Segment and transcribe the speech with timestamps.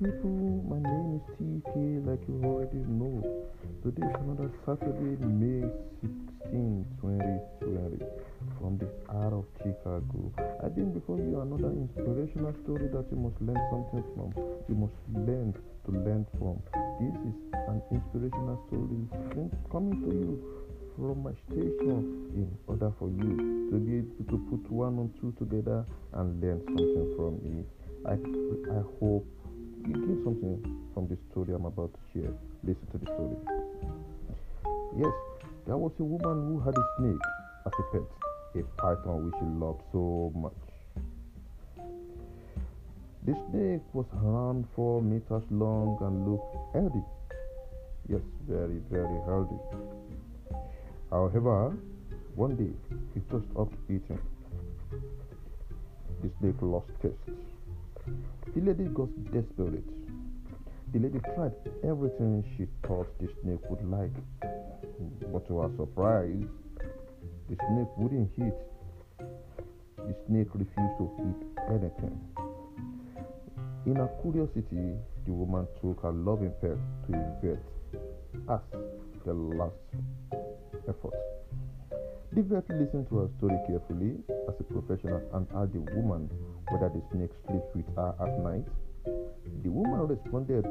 [0.00, 3.20] people, my name is TK, like you already know.
[3.84, 5.60] Today is another Saturday, May
[6.00, 8.00] 16, 2020,
[8.56, 10.32] from the heart of Chicago.
[10.64, 14.32] I bring before you another inspirational story that you must learn something from.
[14.72, 16.56] You must learn to learn from.
[16.96, 17.36] This is
[17.68, 19.04] an inspirational story
[19.68, 20.32] coming to you
[20.96, 25.36] from my station in order for you to be able to put one and two
[25.36, 27.68] together and learn something from it.
[28.08, 29.26] I, I hope
[29.86, 30.60] you get something
[30.94, 32.32] from the story I'm about to share.
[32.64, 33.36] Listen to the story.
[34.96, 35.12] Yes,
[35.66, 37.26] there was a woman who had a snake
[37.66, 38.02] as a pet,
[38.56, 40.52] a python which she loved so much.
[43.26, 47.04] The snake was around four meters long and looked healthy.
[48.08, 49.60] Yes, very, very healthy.
[51.10, 51.76] However,
[52.34, 52.72] one day
[53.14, 54.20] he just stopped eating.
[56.22, 57.49] The snake lost taste.
[58.54, 59.84] The lady got desperate.
[60.92, 61.52] The lady tried
[61.84, 64.10] everything she thought the snake would like,
[65.32, 66.44] but to her surprise,
[67.48, 68.54] the snake wouldn't eat.
[69.96, 72.20] The snake refused to eat anything.
[73.86, 78.60] In her curiosity, the woman took her loving pet to a as
[79.24, 79.74] the last
[80.88, 81.39] effort.
[82.32, 84.14] Vet listened to her story carefully
[84.48, 86.30] as a professional and asked the woman
[86.70, 88.64] whether the snake sleeps with her at night?
[89.64, 90.64] The woman responded,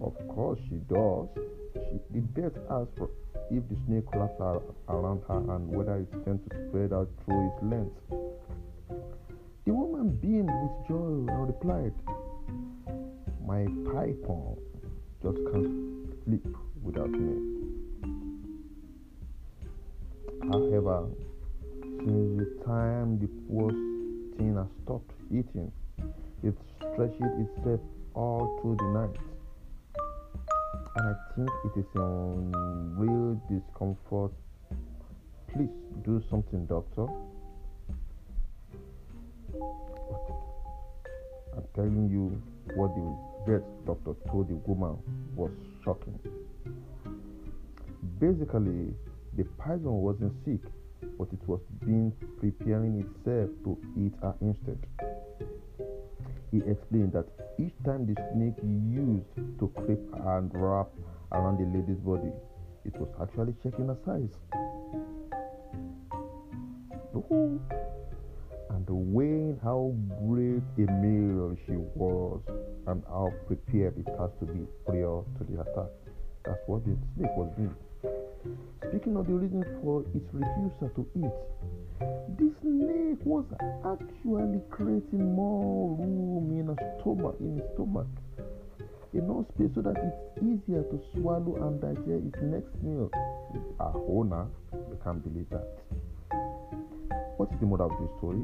[0.00, 1.26] Of course she does.
[1.74, 3.10] She, the vet asked for
[3.50, 4.40] if the snake wraps
[4.88, 7.98] around her and whether it tends to spread out through its length.
[9.66, 11.94] The woman beamed with joy and replied,
[13.44, 14.56] My python
[15.20, 16.46] just can't sleep
[16.82, 17.91] without me.
[20.50, 21.06] However,
[21.98, 23.70] since the time the poor
[24.36, 25.70] thing has stopped eating.
[26.42, 27.80] It stretches itself
[28.14, 29.16] all through the night.
[30.96, 34.32] And I think it is in real discomfort.
[35.52, 35.70] Please
[36.04, 37.06] do something, doctor.
[41.54, 42.42] I'm telling you
[42.74, 44.98] what the vet doctor told the woman
[45.36, 45.50] was
[45.84, 46.18] shocking.
[48.18, 48.94] Basically,
[49.36, 50.60] the python wasn't sick
[51.18, 54.78] but it was being preparing itself to eat her instead.
[56.50, 57.26] He explained that
[57.58, 60.88] each time the snake used to creep and wrap
[61.32, 62.32] around the lady's body,
[62.84, 64.34] it was actually checking her size.
[67.14, 67.60] Ooh.
[68.70, 69.94] And weighing how
[70.26, 72.40] great a meal she was
[72.86, 75.90] and how prepared it has to be prior to the attack.
[76.44, 77.74] That's what the snake was doing.
[78.88, 81.38] Speaking of the reason for its refusal to eat,
[82.38, 83.44] this snake was
[83.84, 88.06] actually creating more room in a stomach, in its stomach,
[89.14, 93.10] enough space so that it's easier to swallow and digest its next meal.
[93.80, 95.68] A owner, you can't believe that.
[97.36, 98.42] What is the moral of this story?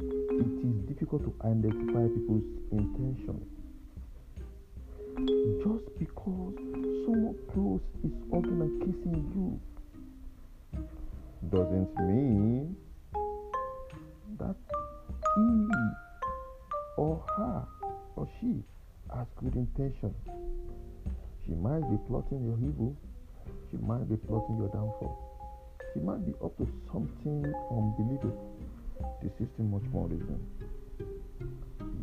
[0.00, 3.44] It is difficult to identify people's intentions
[5.62, 6.63] just because
[7.54, 9.60] close is hugging and kissing you
[11.50, 12.74] doesn't mean
[14.38, 14.56] that
[15.36, 15.68] he
[16.96, 17.62] or her
[18.16, 18.62] or she
[19.14, 20.12] has good intention.
[21.46, 22.96] She might be plotting your evil.
[23.70, 25.16] She might be plotting your downfall.
[25.92, 28.50] She might be up to something unbelievable.
[29.22, 30.40] This is too much more reason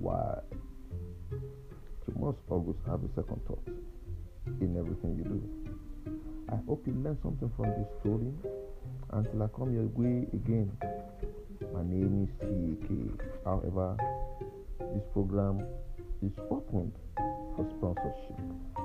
[0.00, 0.40] why
[2.18, 3.68] must always have a second thought
[4.60, 5.42] in everything you do.
[6.52, 8.32] I hope you learned something from this story.
[9.12, 10.70] Until I come your way again,
[11.72, 13.20] my name is TK.
[13.44, 13.96] However,
[14.78, 15.64] this program
[16.22, 16.92] is open
[17.56, 18.83] for sponsorship.